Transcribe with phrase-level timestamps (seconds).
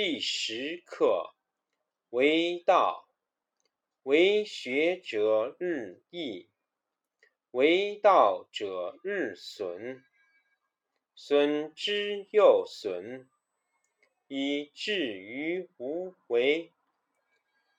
[0.00, 1.34] 第十课
[2.10, 3.08] 为道，
[4.04, 6.48] 为学者日益，
[7.50, 10.04] 为道者日损，
[11.16, 13.28] 损之又损，
[14.28, 16.72] 以至于无为。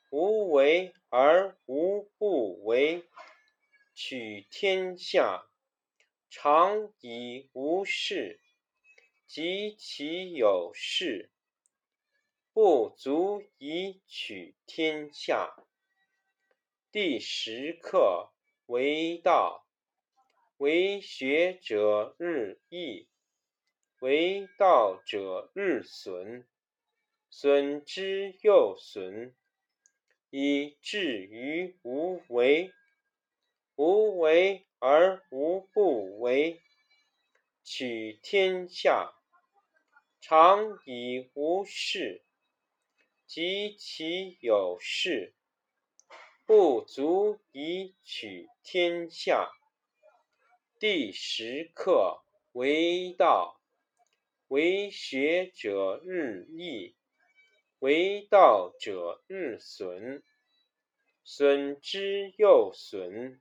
[0.09, 3.05] 无为而无不为。
[3.95, 5.47] 取天下
[6.29, 8.41] 常以无事，
[9.25, 11.31] 及其有事。
[12.61, 15.55] 不足以取天下。
[16.91, 18.33] 第十课
[18.65, 19.65] 为道，
[20.57, 23.07] 为学者日益，
[24.01, 26.45] 为道者日损，
[27.29, 29.33] 损之又损，
[30.29, 32.73] 以至于无为。
[33.77, 36.61] 无为而无不为。
[37.63, 39.13] 取天下
[40.19, 42.25] 常以无事。
[43.29, 45.35] 及其有事，
[46.47, 49.51] 不足以取天下。
[50.79, 53.61] 第十课为道，
[54.47, 56.95] 为学者日益，
[57.77, 60.23] 为道者日损，
[61.23, 63.39] 损之又损，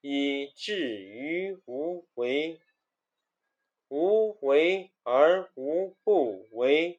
[0.00, 2.62] 以至于无为。
[3.88, 6.98] 无为而无不为。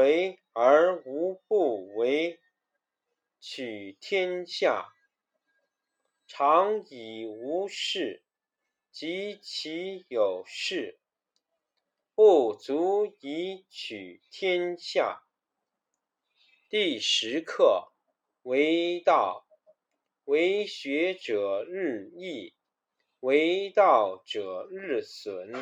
[0.00, 2.40] 为而无不为。
[3.38, 4.94] 取天下
[6.26, 8.22] 常以无事，
[8.90, 10.98] 及其有事，
[12.14, 15.22] 不足以取天下。
[16.70, 17.92] 第十课
[18.40, 19.46] 为道，
[20.24, 22.54] 为学者日益，
[23.20, 25.52] 为道者日损，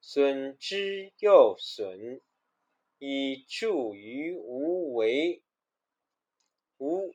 [0.00, 2.20] 损之又损。
[2.98, 5.42] 以助于无为。
[6.78, 7.14] 无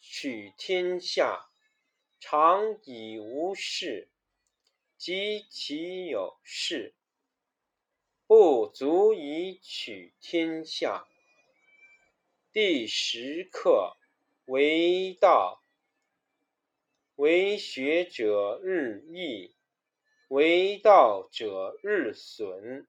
[0.00, 1.50] 取天下
[2.18, 4.08] 常以无事，
[4.96, 6.94] 及其有事，
[8.26, 11.06] 不足以取天下。
[12.52, 13.96] 第十课
[14.46, 15.62] 为道，
[17.16, 19.54] 为学者日益，
[20.28, 22.88] 为道者日损。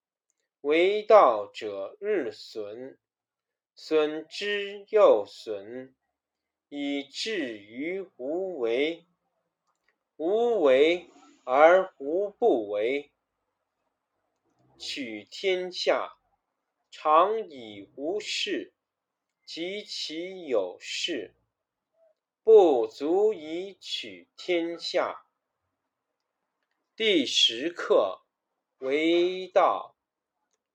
[0.61, 2.99] 为道者日损，
[3.73, 5.95] 损之又损，
[6.69, 9.07] 以至于无为。
[10.17, 11.09] 无为
[11.45, 13.11] 而无不为。
[14.77, 16.15] 取天下
[16.91, 18.71] 常以无事，
[19.43, 21.33] 及其有事，
[22.43, 25.25] 不足以取天下。
[26.95, 28.21] 第十课
[28.77, 29.90] 为道。